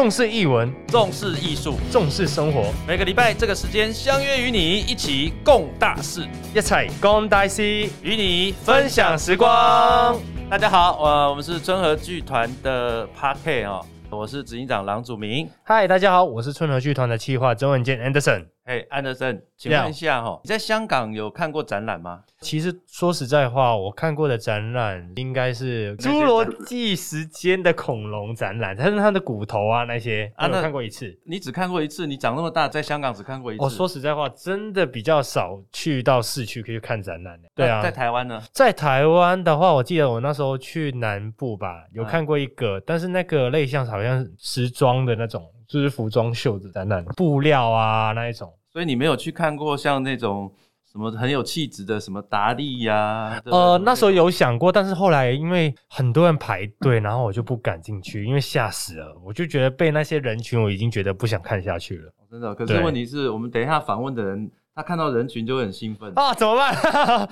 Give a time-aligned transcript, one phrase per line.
[0.00, 2.72] 重视译文，重视艺术，重视生活。
[2.88, 7.62] 每个礼拜这个时间相约与你一起共大事，一起共大事，
[8.02, 10.18] 与你分享时光。
[10.48, 15.46] 大家好，呃，我们是春和剧团的 Park 哦，我是执行长郎祖明。
[15.64, 18.46] 嗨，大家好，我是春和剧团的企划曾文健 Anderson。
[18.64, 22.22] 哎，安德森，请问一下哈，你在香港有看过展览吗？
[22.40, 31.18] 其实说实在话，我看过的展览应该是侏罗纪时间的恐龙展览，但是它的骨头啊那些，啊，那看过一次。
[31.24, 33.62] 你只看过一次，你长那么大，在香港只看过一次。
[33.64, 37.48] 我说实在话，真的比较少去到市区可以看展览的。
[37.54, 38.40] 对啊，在台湾呢？
[38.52, 48.52] 在台湾的话，我记得我那时候去南部吧，有看过一个，但是那个类像好像时装的那种，就是服装秀的展览，布料啊那一种。
[48.72, 50.52] 所以你没有去看过像那种
[50.90, 53.40] 什么很有气质的什么达利呀？
[53.44, 59.16] 呃，那时候有想过，但是后来因为很多人排队，然后我就不敢进去，因为吓死了。
[59.24, 62.12] 我就觉得被那些人群，我已经觉得不想看下去了。
[62.28, 66.74] 真的，可是问题是我们等一下访问的人，他看到人群就会很兴奋啊，怎么办？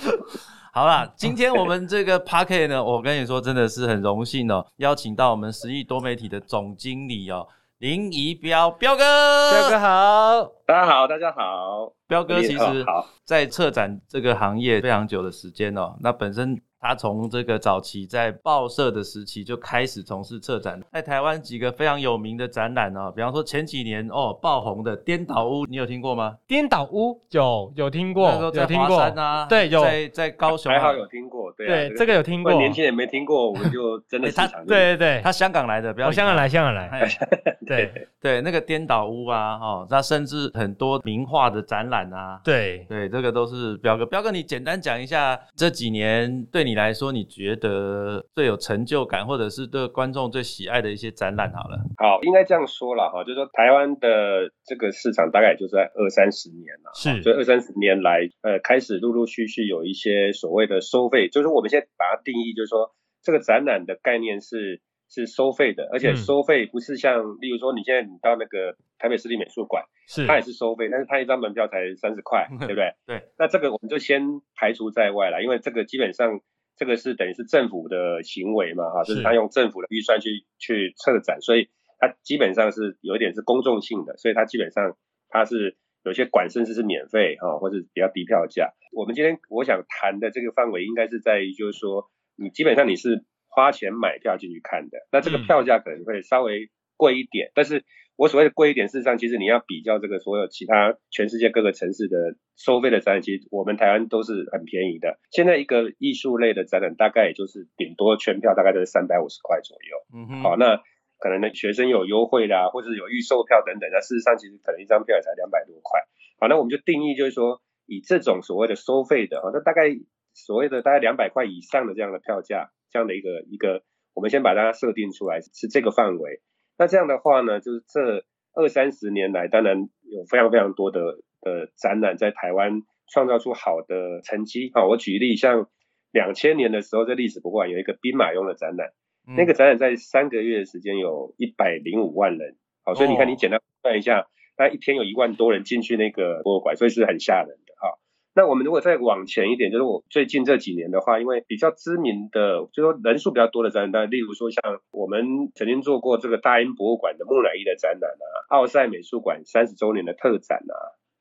[0.73, 7.47] 好啦，今天我们这个 p a r k e t 呢，我跟你说真的是很荣幸哦，邀请到我们十亿多媒体的总经理哦。
[7.79, 9.05] 林怡彪，彪哥，
[9.53, 12.85] 彪哥好，大家好，大家好，彪哥其实，
[13.25, 16.61] 在策展这个行业非常久的时间哦，那本身。
[16.81, 26.37] 他从这个早期在报社的时期就开始从事策展，在台湾几个非常有名的展览哦，比方说前几年哦爆红的颠倒屋，你有听过吗？
[26.47, 29.45] 颠倒屋有有听过，有听过啊？
[29.47, 31.28] 对，有在在高雄还好有听
[31.67, 32.53] 过，对，这个有听过。
[32.55, 37.09] 年轻人没听过，我们就 真的是对对对，他香港来的，不要香港来，香港来，
[37.67, 37.91] 对。
[38.21, 42.85] 对，那个颠倒屋啊，哈，那甚至很多名画的展览啊，对。
[42.89, 51.79] 对，这个都是彪哥，彪哥你简单讲一下这几年对你来说你觉得最有成就感，或者是对观众最喜爱的一些展览，好了。
[51.97, 72.95] 好，应该这样说了哈，就是说台湾的这个市场大概也就在二三十年了，是，所以二三十年来，呃，开始陆陆续续有一些所谓的收费，就是我们现在把它定义，就是说这个展览的概念是是收费的，而且收费不是像，例如说你现在你到那个台北市立美术馆，是，它也是收费，但是它一张门票才三十块， 对不对？
[73.07, 73.23] 对。
[73.39, 74.23] 那这个我们就先
[74.55, 76.41] 排除在外了，因为这个基本上。
[76.81, 84.97] 这个是等于是政府的行为嘛，哈，就是他用政府的预算去去策展，所以它基本上是有一点是公众性的，所以它基本上
[85.29, 85.77] 它是
[86.09, 88.73] 有些馆甚至是免费哈，或者比较低票价。
[88.93, 97.85] 我们今天我想谈的这个范围应该是在于，就是说你基本上你是花钱买票进去看的，那这个票价可能会稍微贵一点，但是。
[98.19, 105.21] 我所谓的贵一点，事实上其实你要比较这个所有其他全世界各个城市的收费的展览，其实我们台湾都是很便宜的。
[105.31, 110.19] 现在一个艺术类的展览大概也就是顶多全票大概都是三百五十块左右。
[110.19, 110.43] 嗯哼。
[110.43, 110.83] 好，那
[111.19, 113.91] 可能呢学生有优惠啦，或者有预售票等等。
[113.93, 116.01] 那事实上其实可能一张票也才两百多块。
[116.41, 119.91] 好，那我们就定义就是说，以这种所谓的收费的，好，那大概
[120.33, 123.83] 所谓的大概两百块以上的这样的票价，这样的一个一个，
[124.15, 126.41] 我们先把它设定出来是这个范围。
[126.79, 128.25] 那这样的话呢，就是这
[128.55, 131.01] 二三十年来，当然有非常非常多的
[131.41, 134.71] 的展览在台湾创造出好的成绩。
[134.75, 135.69] 好，我举例，像
[136.13, 138.93] 两千年的时候，在历史博物馆有一个兵马俑的展览，
[139.37, 142.57] 那个展览在三个月的时间有一百零五万人。
[142.85, 147.99] 好，所以你看，你简单算一下，那一天有一万多人进去那个博物馆，所以是很吓人的哈。
[148.35, 160.59] 那我们如果再往前一点，就是我最近这几年的话，因为比较知名的，就说人数比较多的展览，例如说像我们曾经做过这个大英博物馆的木乃伊的展览啊，奥赛美术馆三十周年的特展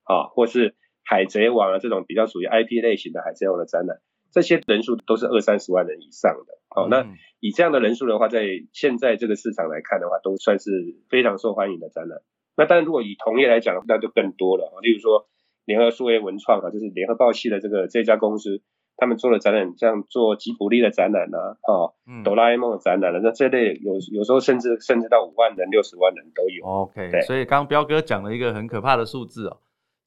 [0.05, 3.97] 啊，啊，或是海贼王啊这种比较属于 IP 类型的海贼王的展览，
[4.41, 6.59] 这些人数都是二三十万人以上的。
[6.69, 7.07] 好，那
[7.39, 10.71] 以这样的人数的话，在现在这个市场来看的话，都算是
[11.09, 12.19] 非常受欢迎的展览。
[12.55, 14.71] 那当然，如果以同业来讲，那就更多了。
[14.81, 15.27] 例如说。
[15.67, 18.61] 联合数位文创啊，就是联合报系的这个这家公司，
[18.95, 21.93] 他们做的展览，像做吉卜力的展览啊，哦，
[22.23, 26.65] 哆啦 A 梦的展览了，那这类有有时候甚至甚至到五万人、六十万人都有。
[26.65, 27.19] OK，对。
[27.23, 29.57] 所以刚彪哥讲了一个很可怕的数字哦，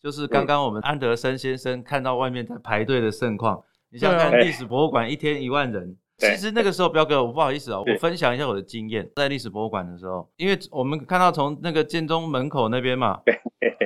[0.02, 5.96] 就是刚刚我们安德森先生看到外面在排队的盛况，你想看历史博物馆一天一万人。
[6.16, 13.18] 其实那个时候，彪哥，我不好意思哦，我分享一下我的经验，在历史博物馆的时候，因为我们看到从那个建中门口那边嘛，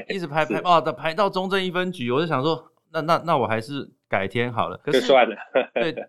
[0.08, 4.80] 一直排排哦，的排到中正一分局，我就想说，那那那我还是改天好了。
[4.86, 5.36] 就算了。
[5.74, 6.04] 对 对。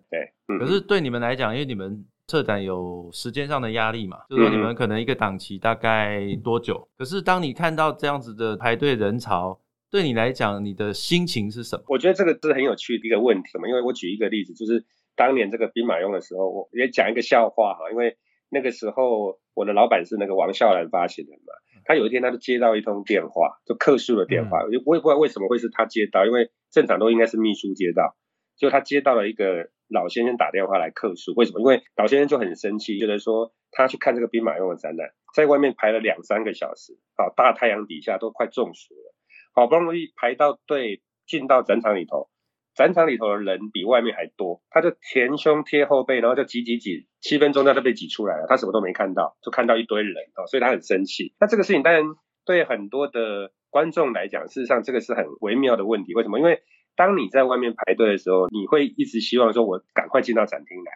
[0.60, 6.88] 可是对你们来讲，因为你们策展有时间上的压力嘛，就是说你们可能一个档期大概多久？
[6.98, 9.60] 可是当你看到这样子的排队人潮，
[9.96, 11.84] 对你来讲，你的心情是什么？
[11.88, 14.86] 我觉得这个是很有趣的一个问题嘛，因为我举一个例子，就是。
[15.18, 18.18] 当年这个兵马俑的时候，我也讲一个笑话哈，因为
[18.50, 21.54] 那个时候我的老板是那个王孝兰发行人嘛，
[21.86, 28.18] 他有一天他就接到一通电话，就客诉的电话，我也不知道为什么会是他接到，因为正常都应该是秘书接到，
[28.58, 31.62] 就他接到了一个老先生打电话来客诉，为什么？
[31.62, 39.15] 因为老先生就很生气，觉得说他去看这个兵马俑的展览，在外面排了两三个小时，啊，大太阳底下都快中暑了，
[39.56, 42.30] 好不容易排到队进到展场里头。
[42.76, 51.34] 展场里头的人比外面还多，他就前胸贴后背，然后就挤挤挤，七分钟他就被挤出来了，他什么都没看到，就看到一堆人哦，所以他很生气。
[51.40, 52.04] 那这个事情当然
[52.46, 56.14] 对很多的观众来讲，事实上这个是很微妙的问题。
[56.14, 56.38] 为什么？
[56.38, 56.64] 因为
[56.98, 60.92] 当你在外面排队的时候，你会一直希望说，我赶快进到展厅来。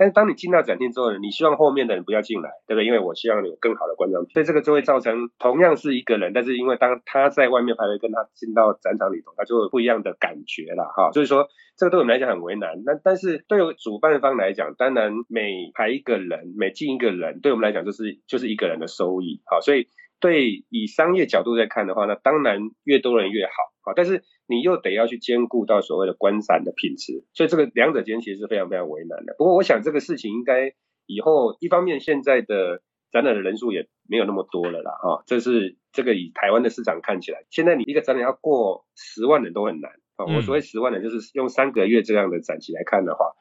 [0.00, 2.86] 但是当你进到展厅之后呢，你希望后面的人不要进来，对不对？
[2.86, 11.12] 因为我希望有更好的观众，所以这个就会造成同样是一个人，但是因为当他在外面排队，跟他进到展场里头，他就会不一样的感觉了哈。
[11.12, 12.82] 所以说这个对我们来讲很为难。
[12.86, 19.42] 那但是对主办方来讲，当然每排一个人，每进一个人，对我们来讲就是就是一个人的收益。
[19.44, 19.86] 好，所以
[20.20, 23.52] 对以商业角度在看的话，那当然越多人越好。
[23.82, 29.34] 啊，但是你又得要去兼顾到所谓的观展的品质，所以这个两者间其实是非常非常为难的。
[29.38, 30.74] 不过我想这个事情应该
[31.06, 40.26] 以后一方面现在的展览的人数也没有那么多了啦，哈，这是这个以台湾的市场看起来，现在你一个展览要过十万人都很难啊。
[40.26, 43.32] 我所谓十万人就是用三个月这样的展期来看的话，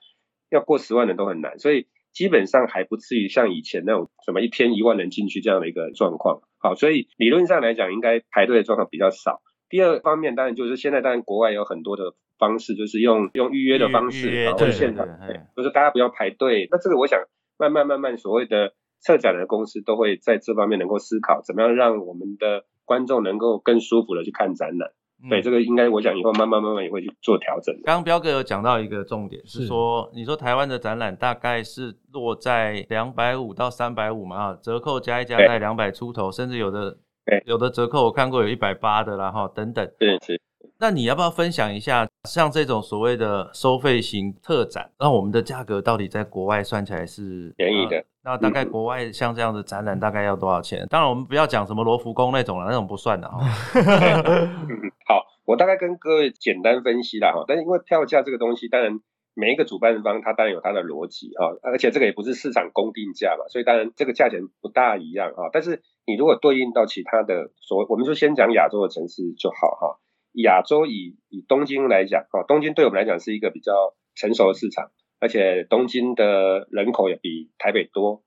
[0.50, 1.88] 要过十万人都很难，所以
[2.19, 6.42] 基本上还不至于像以前那种什么一天一万人进去这样的一个状况。
[6.57, 9.42] 好，所以理论上来讲，应该排队的状况比较少。
[9.69, 15.07] 第二方面当然就是现在当然国外有很多的方式，就是用用预约的方式，然后现场，
[15.56, 16.68] 就是大家不要排队。
[16.69, 17.21] 那这个我想
[17.57, 24.92] 慢慢慢慢所谓的策展的公司都会在这方面能够思考，怎么样让我们的观众能够更舒服的去看展览。
[25.27, 27.74] 对，这个应该我想以后慢慢慢慢也会去做调整。
[27.83, 36.98] 刚刚彪哥有讲到一个重点，是说你说台湾的展览大概是落在两百五到三百五嘛，啊，折扣加一加在两百出头，甚至有的。
[37.45, 39.88] 有的折扣我看过有一百八的啦哈，等等。
[40.00, 40.42] 对是。
[40.79, 48.03] 那你要不要分享一下，像这种所谓的收费型特展，那我们的价格到底在国外算起来是便宜的？
[48.23, 50.85] 那大概国外像这样的展览大概要多少钱？
[50.89, 53.39] 当然我们不要讲什么罗浮宫那种了，那种不算的哈。
[55.07, 59.00] 好，我大概跟各位简单分析啦哈，但是因为票价这个东西，当然。
[59.35, 65.50] 每一个主办方他当然有他的逻辑哈，而且这个也不是市场公定价嘛，所以当然这个价钱不大一样哈。
[65.53, 70.00] 但是你如果对应到其他的所，我们就先讲亚洲的城市就好哈。
[70.34, 78.24] 亚洲以以东京来讲哦，东京对我们来讲是一个比较成熟的市场，而且东京的人口也比台北多，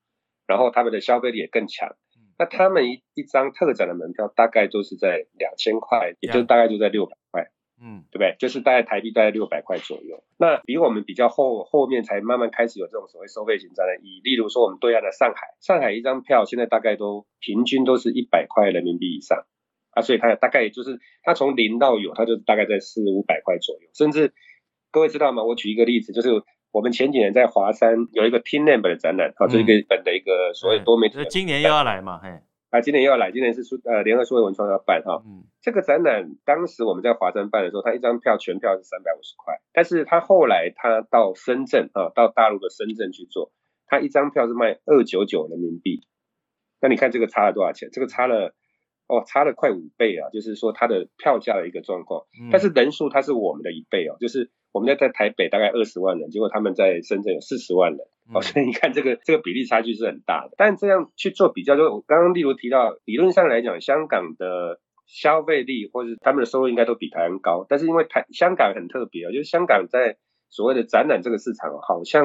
[0.46, 1.96] 然后他们的消费力也更强。
[2.38, 7.50] 那他们一一张特展的门票大概都是在两千块，也就大概就在六百块。
[7.84, 8.36] 嗯，对不对？
[8.38, 10.22] 就是大概台币大概六百块左右。
[10.38, 13.98] 那比我们比较后后面才慢慢开始有这种所谓收费型展览。
[14.04, 19.46] 以例如说我们对岸的上海，上海一张票现在大概都平均都是一百块人民币以上
[19.92, 23.88] 啊，所以它大概也就是它从零到有，它就大概在四五百块左右。
[23.94, 24.32] 甚至
[24.90, 25.44] 各位知道吗？
[25.44, 26.30] 我举一个例子，就是
[26.70, 31.18] 我们前几年在华山有一个 Team Number 的展览，啊，这一个本的一个所谓多媒体。
[31.28, 32.28] 今年又要来嘛，嘿。
[32.70, 43.52] 啊，今年又要来，今年是数呃联合数位文创要办哈，嗯，这个展览当时我们在华山办的时候，他一张票全票是三百五十块，但是他后来他到深圳啊，到大陆的深圳去做，
[43.86, 46.00] 他一张票是卖二九九人民币，
[46.80, 47.90] 那你看这个差了多少钱？
[47.92, 48.54] 这个差了
[49.12, 58.06] 哦，差了快五倍啊，就是说它的票价的一个状况，但是人数它是我们的一倍哦，就是我们在在台北大概二十万人，结果他们在深圳有四十万人。
[58.32, 72.24] 哦，所以你看这个这个比例差距是很大的，但这样去做比较，就我刚刚例如提到，理论上来讲，香港的消费力或者他们的收入应该都比台湾高，但是因为台香港很特别啊，就是香港在所谓的展览这个市场好像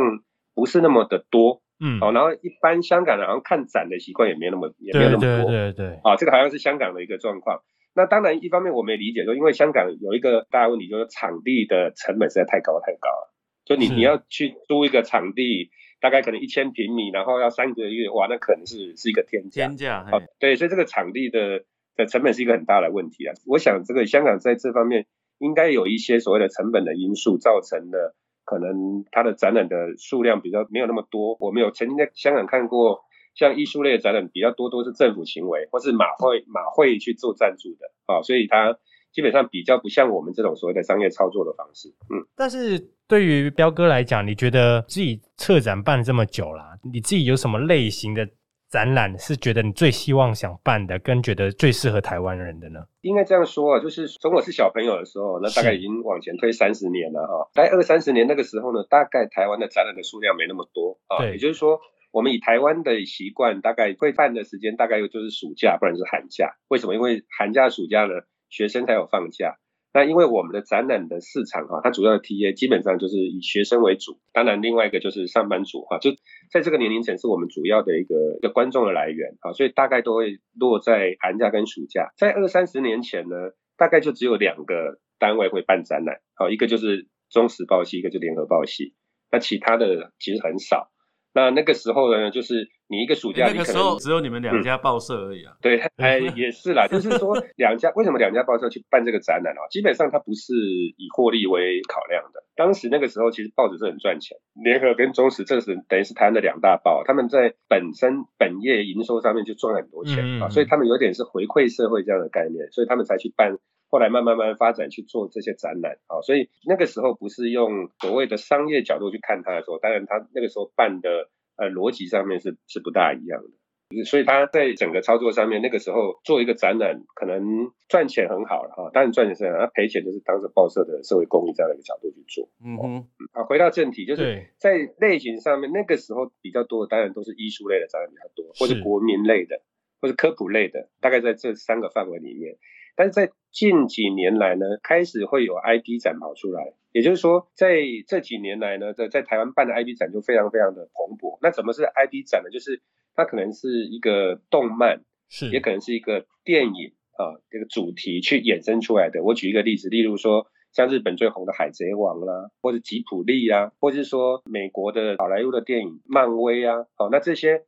[0.53, 7.62] 不是那么的多，嗯，哦，然后一般香港人好像看展的习惯也没有那么也没有那么多，对对对，啊，这个好像是香港的一个状况。
[7.93, 13.34] 那当然一方面我们也理解说，因为香港有一个大问题，就是场地的成本实在太高太高了，
[13.65, 15.69] 就你你要去租一个场地。
[16.00, 19.65] 大概可能一千平米，然后要三个月，哇，那可能是是一个天价。
[19.65, 20.05] 天价，
[20.38, 21.63] 对，所以这个场地的
[21.96, 23.34] 的成本是一个很大的问题啊。
[23.48, 25.07] 我想这个香港在这方面
[25.39, 28.13] 应该有一些所谓的成本的因素造成的，
[28.47, 31.35] 可能它的展览的数量比较没有那么多。
[31.39, 33.01] 我们有曾经在香港看过，
[33.35, 38.79] 像艺术类的展览比较多，都是政府行为或是马会马会去做赞助的啊，所以它。
[39.09, 42.21] 基本上比较不像我们这种所谓的商业操作的方式，嗯。
[42.35, 42.77] 但是
[43.07, 48.29] 对于彪哥来讲，你觉得自己策展办这么久了，你自己有什么类型的
[48.69, 52.81] 展览是觉得你最希望想办的，跟觉得最适合台湾人的呢？
[53.01, 57.50] 应该这样说啊，就是从我是小朋友的时候，那大概已经往前推三十年了哈。
[57.53, 61.79] 在二三十年那个时候呢，大概台湾的展览的数量没那么多啊，也就是说。
[62.09, 66.55] 我们以台湾的习惯，大概会办的时间大概又就是暑假，不然就是寒假。
[66.69, 66.95] 为什么？
[66.95, 68.13] 因为寒假、暑假呢，
[68.50, 69.57] 学生才有放假。
[69.97, 76.11] 那因为我们的展览的市场哈，它主要的 TA 基本上就是以学生为主，当然另外一个就是上班族哈，就
[76.51, 82.13] 在这个年龄层是我们主要的一个一个观众的来源啊，所以大概都会落在寒假跟暑假。
[82.15, 83.35] 在二三十年前呢，
[83.75, 88.93] 大概就只有两个单位会办展览，好，一个就是中时报系，一个就联合报系，
[89.31, 90.91] 那其他的其实很少。
[91.38, 95.53] 那那个时候呢，就是你一个暑假，那个时候只有你们两家报社而已啊。
[95.62, 99.62] 对， 哎，也是啦，就是说两家为什么两家报社去办这个展览啊？
[99.70, 102.44] 基本上它不是以获利为考量的。
[102.56, 113.60] 当时那个时候其实报纸是很赚钱，联合跟中时这是等于是台湾的两大报，他们在本身本业营收上面就赚很多钱啊，所以他们有点是回馈社会这样的概念，所以他们才去办。
[113.89, 123.41] 后来慢慢慢发展去做这些展览啊，所以那个时候不是用所谓的商业角度去看它的时候，当然它那个时候办的呃逻辑上面是是不大一样
[123.89, 132.50] 的，所以他在整个操作上面那个时候做一个展览可能赚钱很好了哈，当然赚钱是很好，赔钱就是当着报社的社会公益这样的一个角度去做。
[132.63, 139.62] 嗯哼，啊，回到正题，就是在类型上面那个时候比较多的当然都是艺术类的展览比较多，或者国民类的，
[140.01, 142.58] 或者科普类的，大概在这三个范围里面。
[142.97, 147.77] 但是在近几年来呢，开始会有 IP 展跑出来，也就是说，在
[148.07, 151.37] 这几年来呢，在在台湾办的 IP 展就非常非常的蓬勃。
[151.43, 152.49] 那怎么是 IP 展呢？
[152.49, 152.81] 就是
[153.13, 159.21] 它可能是一个动漫，是也可能是一个电影啊，这个主题去衍生出来的。
[159.21, 167.66] 我举一个例子，例如说像日本最红的海贼王啦，或者吉普力啊，或者是说美国的好莱坞的电影漫威啊，好，那这些。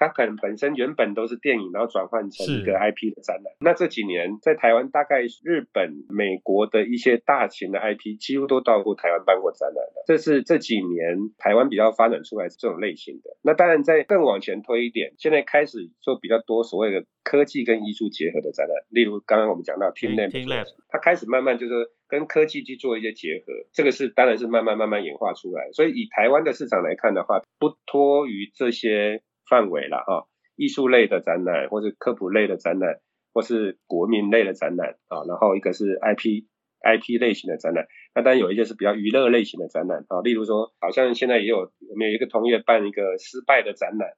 [0.00, 3.52] 它可能本身原本都是电影，然后转换成一个 IP 的展览。
[3.60, 10.04] 那这几年在台湾，大概日本、美国的一些大型的 IP 几乎都到过台湾办过展览了。
[10.06, 13.36] 这是这几年台湾比较发展出来这种类型的。
[13.42, 18.74] 那当然在更往前推一点，现在开始做比较多所谓的科技跟艺术结合的展览。
[18.88, 21.74] 例如刚刚我们讲到 Team Lab，它开始慢慢就是
[22.08, 23.52] 跟科技去做一些结合。
[23.74, 25.70] 这个是当然是慢慢慢慢演化出来。
[25.72, 29.20] 所以以台湾的市场来看的话，不脱于这些。
[29.50, 33.00] 范围了哈，艺术类的展览，或是科普类的展览，
[33.34, 36.46] 或是国民类的展览啊，然后一个是 IP
[36.80, 44.08] IP 类型的展览，那当然有一些是比较娱乐类型的展览啊，例如说，好像现在也有我们有一个同业办一个失败的展览，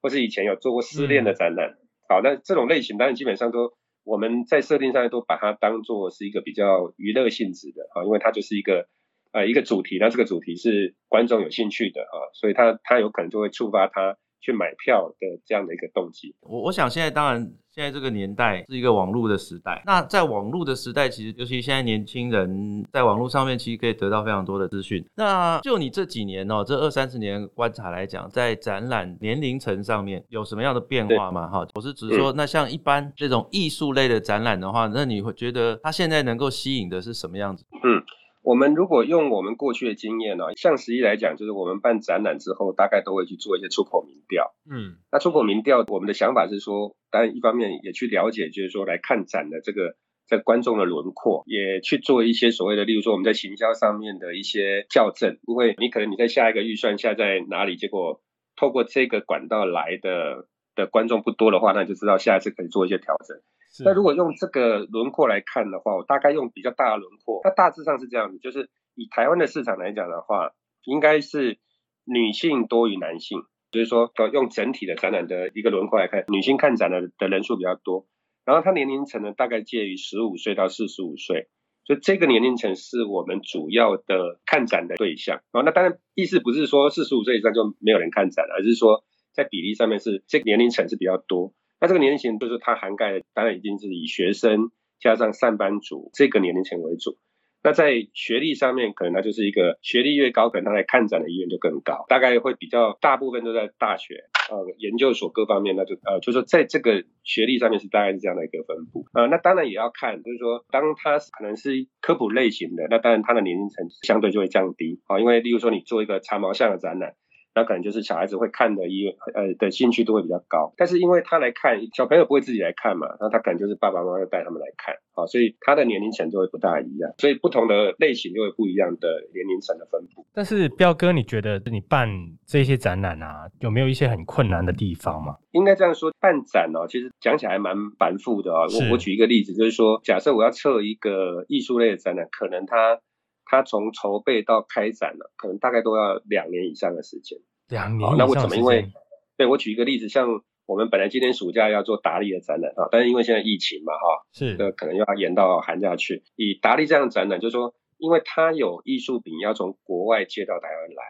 [0.00, 1.76] 或是以前有做过失恋的展览，
[2.08, 3.74] 好，那这种类型当然基本上都
[4.04, 8.88] 我们在设定上都把它当做是一个比较娱乐性质的啊，因为它就是一个
[9.32, 14.16] 呃一个主题，那这个主题是观众有兴趣的啊，所以它它有可能就会触发他。
[14.40, 17.40] 去买票的这样的一个动机，我我想现在当然
[17.70, 25.04] 现在这个年代是一个网络的时代，那在网络的时代，其实尤其现在年轻人在网络上面其实可以得到非常多的资讯。
[25.16, 31.48] 那就你这几年哦，这二三十年观察来讲，在展览年龄层上面有什么样的变化吗？
[31.48, 37.64] 哈，我是指说，那像一般这种艺术类的展览的话，那你会觉得它现在能够吸引的是什么样子？
[37.82, 38.02] 嗯。
[38.46, 44.54] 我们如果用我们过去的经验呢，像十一来讲，就是我们办展览之后，大概都会去做一些出口民调。
[44.70, 49.96] 嗯，那出口民调，我们的想法是说，当然一方面也去了解，就是说来看展的这个
[50.28, 58.20] 在观众的轮廓，也去做一些所谓的，例如说我们在行销上面的一些校正，因为你可能你在下一个预算下在哪里，结果
[58.54, 63.36] 透过这个管道来的的观众不多的话，那就知道下一次可以做一些调整。
[63.84, 70.52] 那如果用这个轮廓来看的话，我大概用比较大的轮廓，它大致上是这样子，就是以台湾的市场来讲的话，
[70.84, 71.58] 应该是
[72.04, 78.06] 女性多于男性，就是说用整体的展览的一个轮廓来看，女性看展的的人数比较多，
[78.44, 81.48] 然后它年龄层呢大概介于十五岁到四十五岁，
[81.84, 85.42] 所以这个年龄层是我们主要的看展的对象。
[85.52, 89.04] 然后，那当然意思不是说四十五岁以上就没有人看展了，而是说
[89.36, 91.52] 在比例上面是这个年龄层是比较多。
[91.78, 97.18] 那这个年龄层就是它涵盖的，当然已经是以学生加上上班族这个年龄层为主。
[97.62, 109.04] 那在学历上面，可能它就是一个学历越高，可能他来看展的意愿就更高，大概会比较大部分都在大学、呃研究所各方面，那就呃就是说在这个学历上面是大概是这样的一个分布。
[109.14, 117.16] 呃，那当然也要看，就是说当他可能是科普类型的，那当然他的年龄层相对就会降低啊，因为例如说你做一个长毛象的展览。
[117.56, 130.26] 那可能就是小孩子会看的，一呃的兴趣都会比较高，但是因为他来看，小朋友不会自己来看嘛，那他可能就是爸爸妈妈要带他们来看，啊，所以他的年龄层就会不大一样，所以不同的类型就会不一样的年龄层的分布。
[130.34, 132.08] 但是彪哥，你觉得你办
[132.44, 135.36] 这些展览啊，有没有一些很困难的地方吗？
[135.52, 138.66] 应该这样说，办展哦，其实讲起来蛮繁复的啊。
[138.66, 143.00] 我我举一个例子，就是说，假设我要测一个艺术类的展览，可能它
[143.46, 147.38] 它从筹备到开展了，可能大概都要两年以上的时间。
[147.68, 148.56] 两年，那为什么？
[148.56, 148.92] 因为
[149.36, 156.24] 对我举一个例子，像我们本来今年暑假要做达利的展览啊，但是因为现在疫情嘛哈，是，呃，可能要延到寒假去。
[156.34, 161.02] 以达利这样展览，就是说，因为它有艺术品要从国外借到台湾来，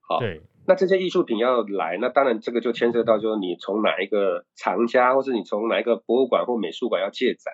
[0.00, 7.52] 好，对，那这些艺术品要来，那当然这个就牵涉到，就是你从哪一个藏家，或是你从哪一个博物馆或美术馆要借展，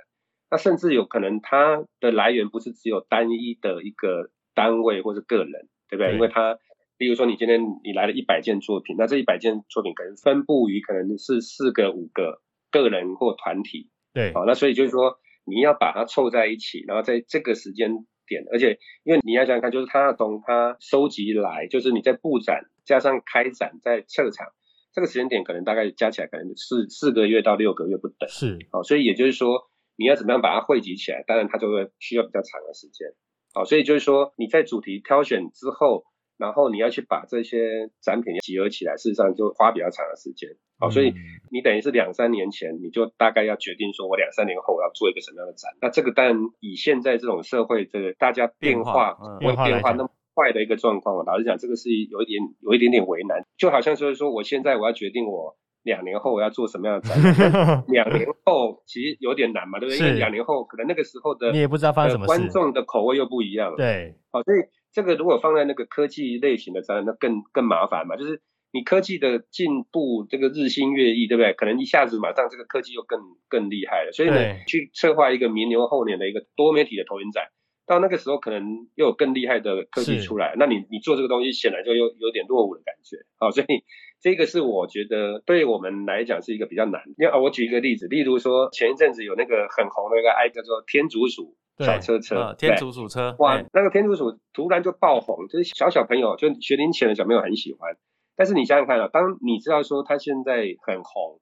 [0.50, 6.14] 那甚至有可能它的来源不是只有单一的一个单位或是个人，对不对？
[6.14, 6.58] 因为它
[6.98, 24.46] 例如说，你今天你来了一百件作品，那这一百件作品可能分布于可能是四个、五个个人或团体，对，好，那所以就是说，你要把它凑在一起，然后在这个时间点，而且因为你要想想看，就是他从他收集来，就是你在布展加上开展在策场，
[24.94, 33.08] 这个时间点可能大概加起来可能是四个月到六个月不等，是，好，所以也就是说，你要怎么样把它汇集起来，当然它就会需要比较长的时间，
[33.54, 36.04] 好，所以就是说你在主题挑选之后。
[36.38, 40.50] 然后你要去把这些展品集合起来，事实上就花比较长的时间。
[40.78, 41.14] 好，所以
[41.50, 45.72] 你等于是两三年前你就大概要决定说，我两三年后我要做一个什么样的展。
[45.80, 53.42] 那这个当然以现在这种社会这个大家变化会变化那么快的一个状况，老实讲，这个是有一点有一点点为难。
[53.56, 59.98] 就好像就是说，我现在我要决定我两年后我要做什么样的展览， 两年后其实有点难嘛，对不对？
[59.98, 63.76] 因为两年后可能那个时候的你也不知道发生什么观众的口味又不一样了。
[63.78, 64.58] 对，好，所以。
[64.92, 68.16] 这个如果放在那个科技类型的展览，那更更麻烦嘛。
[68.16, 68.40] 就是
[68.72, 71.52] 你科技的进步，这个日新月异，对不对？
[71.52, 74.12] 可能一下子马上这个科技又更更厉害了。
[74.12, 77.44] 所以呢，去策划一个明年后年的一个多媒体的投影展，
[77.86, 83.18] 到那个时候可能又有更厉害的科技出来，那你你做这个东西显然就有有点落伍的感觉。
[83.38, 83.84] 好，所以
[84.26, 87.02] 这个是我觉得对我们来讲是一个比较难。
[87.16, 91.56] 因为我举一个例子，例如说前一阵子有那个很红的一个 I 叫做天竺鼠。
[91.78, 97.96] 小车车，天竺鼠车，哇，那个天竺鼠突然就爆红，就是小小朋友，就学龄前的小朋友很喜欢。
[98.34, 101.38] 但是你想想看啊，当你知道说它现在很红，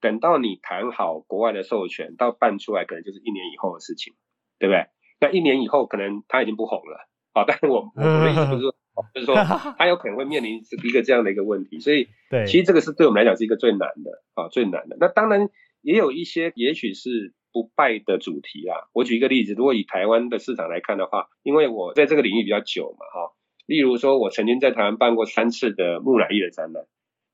[0.00, 4.14] 等到你谈好国外的授权，到办出来，可能就是一年以后的事情，
[4.60, 4.86] 对不对？
[5.18, 7.09] 那一年以后，可能它已经不红了。
[7.32, 8.74] 好，但是我我的意思就是说，
[9.14, 9.34] 就是说
[9.78, 11.80] 它有可能会面临一个这样的一个问题。
[11.80, 14.96] 所以，对，其实这个是对我们来讲是一个最难的啊，最难的。
[15.00, 15.48] 那当然
[15.82, 17.34] 也有一些，也许是。
[17.52, 23.32] 不败的主题啊，我举一个例子，如果以台湾的市场来看的话，因为我在这个领域比较久嘛，哈，
[23.66, 26.84] 例如说，我曾经在台湾办过三次的木乃伊的展览，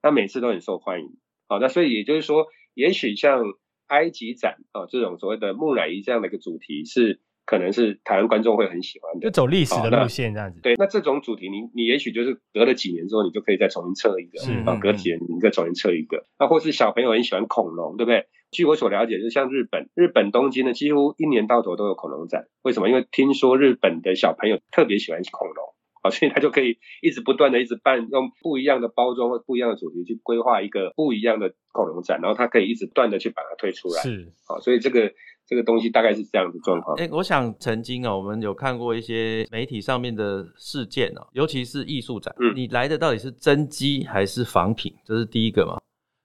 [0.03, 3.45] 那每次都很受欢迎，好，那所以也就是说，也许像
[3.89, 7.21] 埃及展啊这种所谓的木乃伊这样的一个主题是。
[7.47, 10.61] 可能是台湾观众会很喜欢的，就走历史的路线这样子。
[10.61, 16.27] 对，那这种主题，你你也许就是隔了几年之后，你就可以再重新测一个，啊，隔几年你再重新测一个。
[16.39, 18.27] 那或是小朋友很喜欢恐龙，对不对？
[18.51, 22.47] 据我所了解，就像日本，日本东京呢，几乎一年到头都有恐龙展。
[22.63, 22.89] 为什么？
[22.89, 25.75] 因为听说日本的小朋友特别喜欢恐龙。
[26.13, 34.03] 所以他就可以一直不断的一直办，用不一样的包装或不一样的主题去规划一个不一样的恐龙展，然后他可以一直不断的去把它推出来。
[34.03, 35.13] 是，好，所以这个
[35.47, 36.97] 这个东西大概是这样的状况。
[36.99, 44.93] 哎，我想曾经啊，我们有看过一些媒体上面的事件哦，尤其是艺术展，你来的到底是真机还是仿品？
[45.05, 45.79] 这是第一个嘛。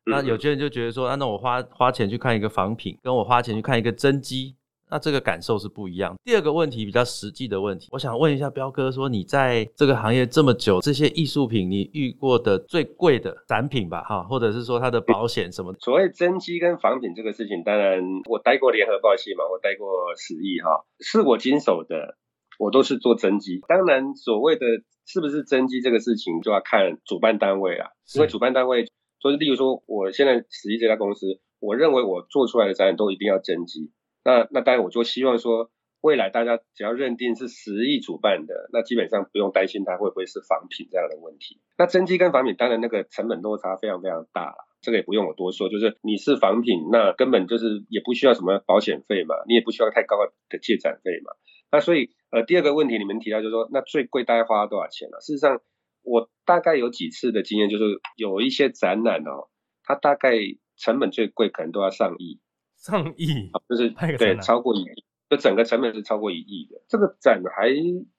[0.05, 4.55] 那有些人就觉得说，啊，那我花花钱去看一个仿品，跟我花钱去看一个真机。
[4.91, 6.13] 那这个感受是不一样。
[6.25, 15.73] 第二个问题比较实际的问题，我想问一下彪哥，说你在这个行业这么久，这些艺术品你遇过的最贵的展品吧，哈，或者是说它的保险什么？
[15.79, 22.17] 所谓真机跟仿品这个事情，当然我待过联合报系嘛，我待过十亿哈，是我经手的，
[22.59, 23.61] 我都是做真机。
[23.69, 24.65] 当然，所谓的
[25.05, 28.85] 是不是真机这个事情，就要看主办单位啊，因为主办单位
[29.23, 33.91] 就是例如说，我现在十亿这家公司，我认为我做出来的展览都一定要真机。
[34.23, 41.59] 那那当然，我就希望说，未来大家只要认定是十亿主办的，那基本上不用担心它会不会是仿品这样的问题。
[41.77, 45.69] 那真机跟仿品，当然那个成本落差非常非常大了，这个也不用我多说。
[45.69, 50.17] 就是你是仿品，那根本就是也不需要什么保险费嘛，你也不需要太高
[50.49, 51.33] 的借展费嘛。
[51.71, 55.19] 那所以呃，第二个问题你们提到就是说，那最贵大概花了多少钱呢？
[55.19, 55.61] 事实上，
[56.03, 57.83] 我大概有几次的经验，就是
[58.17, 59.49] 有一些展览哦，
[59.83, 60.35] 它大概
[60.77, 62.39] 成本最贵可能都要上亿。
[62.81, 66.81] 上亿，就是对，超过一亿，就整个成本是超过一亿的。
[66.89, 67.69] 这个展还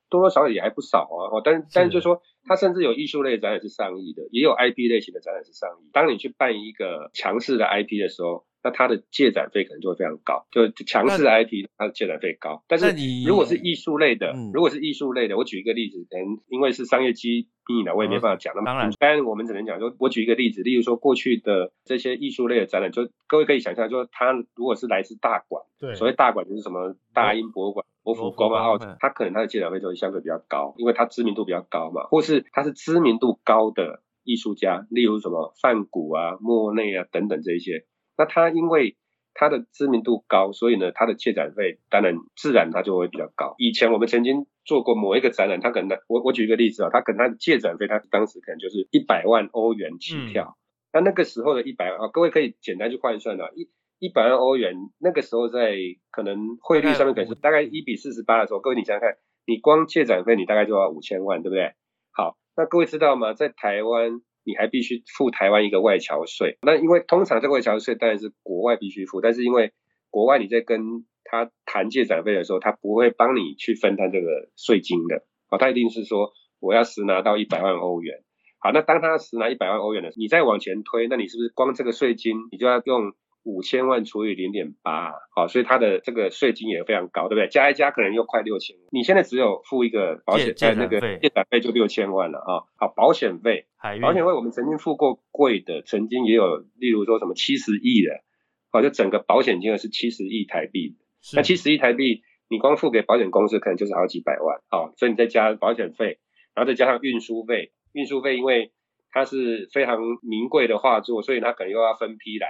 [0.08, 1.28] 多多少少也还不少啊。
[1.30, 5.90] 哦，但但是就说，它甚至有艺术类展览是上亿的，也有 IP 类型的展览是上亿。
[5.92, 8.46] 当你去办一个强势的 IP 的时候。
[8.62, 12.62] 那它的借展费可能就会非常高，就强势 IP 它的借展费高。
[12.68, 12.94] 但是
[13.26, 18.66] 如果是艺术类的，如果是艺术类的，我举一个例子，可能因为是商业机密呢，我也没办法讲那么。
[18.66, 34.02] 当然，当然我们只能讲说，我举一个例子，例如说过去的这些艺术类的展览，就各位可以想象，就它如果是来自大馆，对，所谓大馆就是什么大英博物馆、国府、国贸奥，它可能它的借展费就会相对比较高，因为它知名度比较高嘛，或是它是知名度高的。
[34.24, 37.86] 艺术家，例如什么梵谷啊、莫内啊等等这一些。
[38.22, 38.96] 那他因为
[39.34, 43.56] 他的知名度高，所以呢，他的借展费当然自然他就会比较高。
[43.58, 50.56] 以前我们曾经做过某一个展览，他可能我我举一个例子啊，他可能他的借展费，他当时可能就是一百万欧元起跳。
[50.92, 55.76] 那那个时候的一百万啊，各位可以简单去换算啊，一一百万欧元，那个时候在
[56.12, 61.72] 可能汇率上面可能是大概一比四十八的时候，各位你想想看，你光借展费你大概就要五千万，对不对？
[62.12, 63.32] 好，那各位知道吗？
[63.32, 64.20] 在台湾。
[64.44, 69.72] 你还必须付台湾一个外侨税，那因为通常这个外侨税当然是国外必须付，但是因为
[70.10, 70.80] 国外你在跟
[71.24, 78.22] 他谈借展费的时候，他不会帮你去分摊这个税金的，好，他一定是说我要实拿到一百万欧元，
[78.58, 83.12] 好，那当他实拿一百万欧元的时候，你再往前推，那你是不是光这个税金你就要用？
[83.44, 87.48] 五千万除以零点八，好，所以他的这个税金也非常高，对不对？
[87.48, 88.76] 加一加可能又快六千。
[88.92, 92.62] 你现在只有付一个保险，在那个借展费就六千万了啊。
[92.76, 93.66] 好，保险费，
[94.00, 98.22] 保险费我们曾经付过贵的，曾经也有，例如说什么七十亿的，
[98.70, 100.96] 好，就整个保险金额是七十亿台币。
[101.34, 106.20] 那七十亿台币，你光付给保险公司可能就是好几百万，好，所以你再加保险费，
[106.54, 108.70] 然后再加上运输费，运输费因为
[109.10, 112.48] 它是非常名贵的画作，所以它可能又要分批来。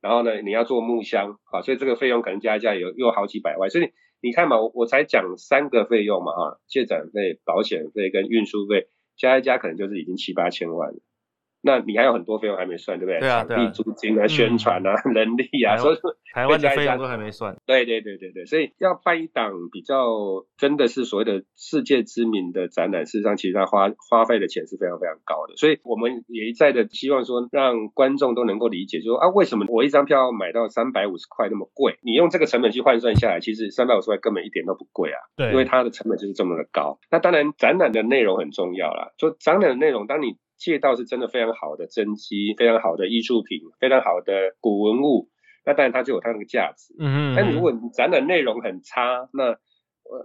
[0.00, 3.90] 然后呢，你要做木箱啊，所以这个费用可能加一加有又好几百万，所以
[4.22, 8.86] 你看嘛，我我才讲三个费用嘛哈，借展费、保险费跟运输费
[9.20, 10.98] 加一加，可能就是已经七八千万了。
[11.62, 13.20] 那你还有很多费用还没算，对不对？
[13.20, 15.96] 对啊，场地租金啊、宣传啊、人力啊，所以
[16.32, 17.56] 台湾的费用都还没算。
[17.66, 20.06] 对对对对对，所以要办一档比较
[20.56, 25.56] 真的是所谓的世界知名的展览，事实上其实它花花费的钱是非常非常高的。
[25.56, 31.98] 所以我们也一再的希望说，让观众都能够理解，就说啊，为什么我一张票买到三百五十块那么贵？
[32.02, 35.18] 你用这个成本去换算下来，其实三百五十块根本一点都不贵啊。
[35.36, 36.98] 对，因为它的成本就是这么的高。
[37.10, 39.12] 那当然，展览的内容很重要啦。
[39.18, 45.28] 就展览的内容，当你借到是真的非常好的真迹，非常好的艺术品，非常好的古文物，
[45.66, 46.94] 那当然它就有它那个价值。
[47.00, 47.34] 嗯嗯。
[47.34, 49.56] 但如果你展览内容很差，那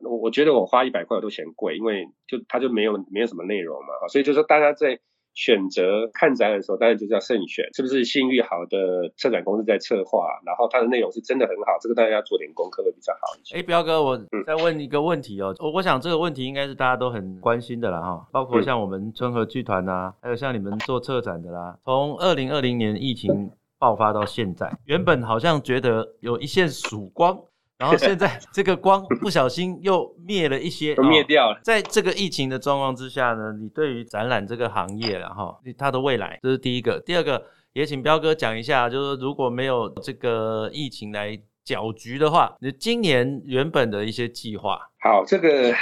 [0.04, 4.08] 我我觉得我花一百块我都嫌贵，因为就它就没有没有什么内容嘛。
[4.12, 5.00] 所以就说大家在。
[5.36, 13.58] 选择看展览的时候，当然就是要慎选，是不是信誉好的策展公司在策划，然后它的内容是真的很好，这个大家要做点功课会比较好一些。
[13.58, 14.18] 哎，彪哥，我
[14.48, 27.38] 再问一个问题哦，我我想这个问题应该是大家都很关心的啦哈，包括像我们春和剧团呐，还有像你们做策展的啦，从二零二零年疫情爆发到现在，原本好像觉得有一线曙光。
[27.78, 31.60] 然后现在 这个光不小心又灭了一些，灭掉了。
[31.64, 37.02] 在这个疫情的状况之下呢，你对于展览这个行业，然后它的未来，这是第一个。
[37.02, 44.80] 第二个，也请彪哥讲一下，就是如果没有这个疫情来搅局的话，你今年原本的一些计划。
[45.02, 45.74] 好，这个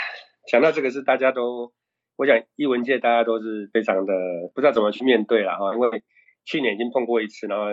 [0.47, 1.71] 讲到这个是大家都，
[2.15, 4.13] 我想艺文界大家都是非常的
[4.55, 6.01] 不知道怎么去面对了哈，因为
[6.43, 7.65] 去年已经碰过一次，然后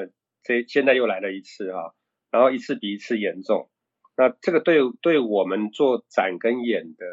[0.44, 1.94] 这现在又来了一次哈，
[2.30, 3.69] 然后一次比一次严重。
[4.20, 7.06] 那这个对对我们做展跟演的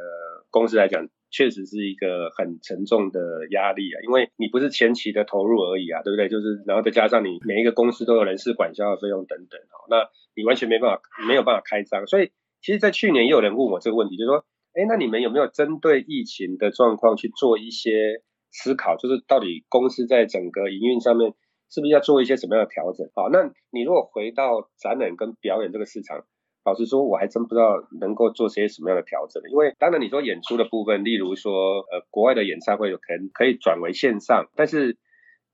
[0.50, 6.28] 公司来讲，确实是一个很沉重的压力啊，因为你不是前期的投入而已啊，对不对？
[6.28, 12.06] 就是然后再加上你每一个公司都有人事管销的费用等等哦，那你完全没办法没有办法开张。
[12.08, 14.44] 所以其实，在去年也有人问我这个问题，就是说，
[14.74, 18.98] 哎，那你们有没有针对疫情的状况去做一些思考？
[18.98, 21.34] 就是到底公司在整个营运上面
[21.70, 23.10] 是不是要做一些什么样的调整？
[23.16, 26.26] 好，那你如果回到展览跟表演这个市场。
[26.68, 29.42] 老实说，我还真不知道能够做些什么样的调整。
[29.50, 34.98] 因为当然你说演出的部分，例如说呃国外的演唱会有可能可以转为线上，但是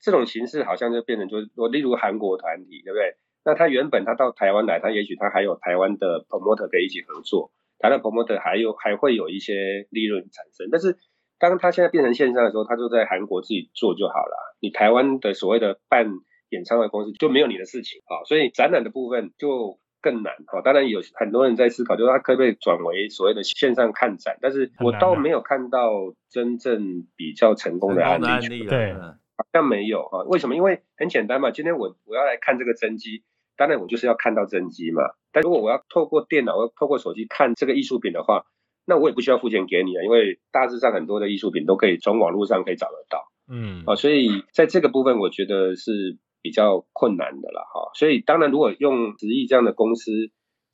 [0.00, 3.14] 这种形式好像就变成就是说，例如韩国团体，对不对？
[3.44, 10.66] 那他原本他到台湾来，他也许他还有台湾的 promoter 可以一起合作，台湾 promoter 还有还会有一些利润产生。
[10.72, 10.98] 但是
[11.38, 14.56] 当他现在变成线上的时候，他就在韩国自己做就好了。
[14.58, 16.10] 你台湾的所谓的办
[16.50, 19.78] 演唱会公司就没有你的事情啊，所以展览的部分就。
[20.04, 30.22] 更难哈，当然有很多人在思考，就是他可不可以转为所谓的线上看展，但是我倒没有看到真正比较成功的案例，对，好像没有哈。
[30.24, 30.56] 为什么？
[30.56, 33.22] 因为很简单嘛，今天我我要来看这个真机，
[33.56, 35.02] 当然我就是要看到真机嘛。
[35.32, 38.44] 但如果我要透过电脑、透过手机看这个艺术品的话，
[38.84, 46.18] 那我也不需要付钱给你啊，因为大致上很多的艺术品都可以从网络上可以找得到，嗯，啊，所以在这个部分，我觉得是。
[46.44, 50.12] 比较困难的了哈，所以当然如果用十亿这样的公司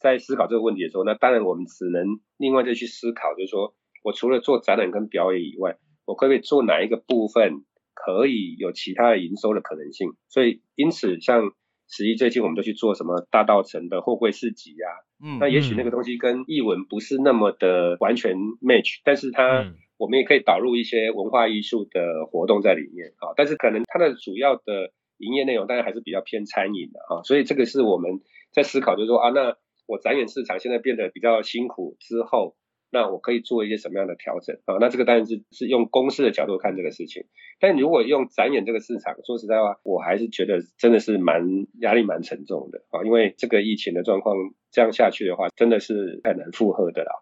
[0.01, 7.63] 在思考这个问题的时候，那当然我们只能另外再去思考，就是说我除了做展览跟表演以外，我可不可以做哪一个部分
[7.95, 10.09] 可以有其他的营收的可能性？
[10.29, 11.53] 所以因此像
[11.89, 14.89] 十亿最近我们就去做什么大道城的货柜市集呀，
[15.23, 23.35] 嗯，那也许那个东西跟译文不是那么的完全 match，但是它我们也可以导入一些文化艺术的活动在里面啊。
[23.37, 28.21] 但是可能它的主要的营业内容当然还是比较偏餐饮的啊，所以这个是我们
[28.53, 29.57] 在思考，就是说啊，那
[29.87, 32.57] 我展演市场现在变得比较辛苦之后。
[32.93, 34.75] 那我可以做一些什么样的调整啊？
[34.81, 37.23] 那这个当然是是用公司的角度看这个事情，
[37.61, 44.35] 但如果用展演这个市场，说实在话，我还是觉得真的是蛮压力蛮沉重的啊，因为这个疫情的状况
[44.73, 47.13] 这样下去的话，真的是很难负荷的啦。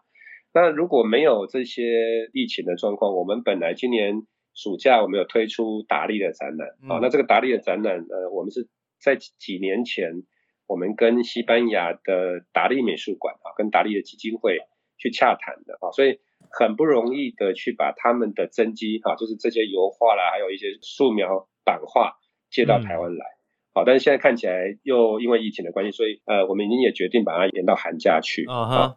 [0.54, 4.22] 那如果没有这些疫情的状况，我们本来今年
[4.58, 8.68] 暑假我们有推出达利的展览啊，那这个达利的展览，呃，我们是
[9.00, 10.24] 在几年前，
[10.66, 14.58] 我们跟西班牙的达利美术馆啊，跟达利的基金会。
[15.00, 16.18] 去洽谈的啊，所以
[16.50, 22.16] 很不容易的去把他们的真迹哈，就是这些油画啦，还有一些素描版画
[22.50, 23.24] 借到台湾来，
[23.72, 28.96] 好，但是现在看起来又因为疫情的关系，所以呃，我们已经也决定把它延到寒假去啊哈。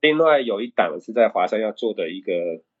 [0.00, 2.32] 另外有一档是在华山要做的一个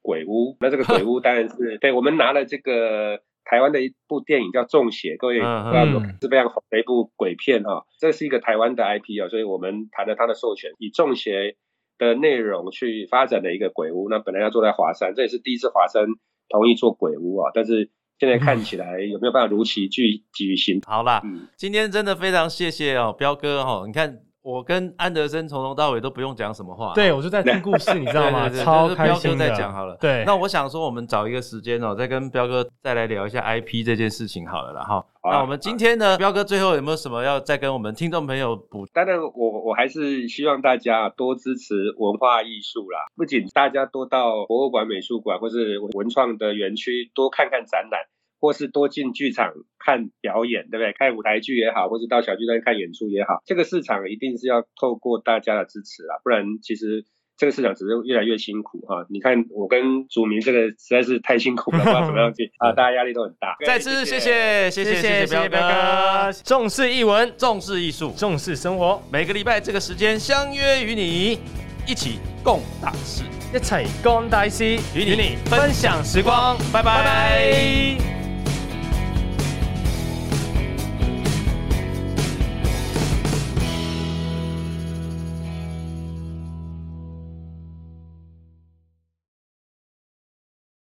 [0.02, 5.84] 鬼屋，那这个鬼屋 当然是对我们拿了这个台湾的一部电影叫《中邪》，各位知道
[6.20, 11.52] 是非常红的一部鬼片哈，这是一个台湾的 IP 啊，所以我们谈了它的授权，以《中邪》。
[12.00, 16.06] 的内容去发展的一个鬼屋，那本来要坐在华山，这也是第一次华山
[16.48, 20.80] 同意做鬼屋啊，但是现在看起来有没有办法如期举举行？
[20.86, 21.20] 好啦，
[21.58, 24.29] 今天真的非常谢谢哦，彪哥哦，你看。
[24.42, 28.48] 我跟安德森从头到尾都不用讲什么话，对我就在听故事，你知道吗？
[28.64, 29.48] 超开心的。
[29.50, 30.24] 在讲好了，对。
[30.26, 34.82] 那我想说，我们找一个时间哦，再跟彪哥再来聊一下 IP 这件事情好了啦。
[34.82, 35.04] 哈。
[35.22, 38.86] 那我们今天呢，彪哥最后有没有什么要再跟我们听众朋友补？
[38.94, 43.00] 当然，我我还是希望大家多支持文化艺术啦。
[43.16, 48.00] 不仅大家多到博物馆、美术馆或是文创的园区多看看展览。
[48.40, 50.92] 或是多进剧场看表演，对不对？
[50.92, 57.04] 看舞台剧也好，或是到小剧院看演出也好，这个市场一定是要透过大家的支持啊，不然其实
[57.36, 59.06] 这个市场只是越来越辛苦哈。
[59.08, 63.56] 你看我跟祖明这个实在是太辛苦了， 不知道怎么样去啊，大家压力都很大。
[63.64, 71.38] 再次谢谢谢谢谢谢彪哥，重视艺文，重视艺术，重视生活，每个礼拜这个时间相约与你
[71.86, 73.24] 一起共大事，
[73.54, 78.19] 一起共大事，与你分享时光，拜拜。